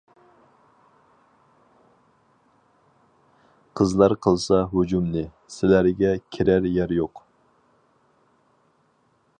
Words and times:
قىزلار 3.81 4.17
قىلسا 4.27 4.63
ھۇجۇمنى، 4.73 5.25
سىلەرگە 5.57 6.15
كىرەر 6.37 6.69
يەر 6.79 6.97
يوق. 7.01 7.23